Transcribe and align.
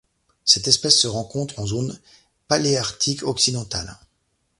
Cette 0.45 0.67
espèce 0.67 0.99
se 0.99 1.05
rencontre 1.05 1.59
en 1.59 1.67
zone 1.67 1.99
paléarctique 2.47 3.21
occidentale. 3.21 3.99